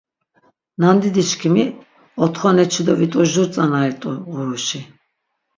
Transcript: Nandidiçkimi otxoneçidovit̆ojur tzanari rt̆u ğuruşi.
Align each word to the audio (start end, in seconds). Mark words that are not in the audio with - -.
Nandidiçkimi 0.79 1.63
otxoneçidovit̆ojur 2.23 3.47
tzanari 3.51 3.91
rt̆u 3.95 4.11
ğuruşi. 4.31 4.81